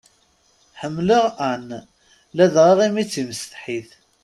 Ḥemmleɣ 0.79 1.25
Anne 1.49 1.79
ladɣa 2.35 2.73
imi 2.87 3.03
d 3.05 3.09
timsetḥit. 3.11 3.89